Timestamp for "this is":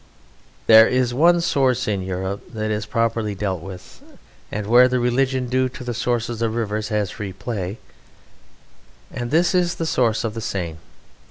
9.29-9.75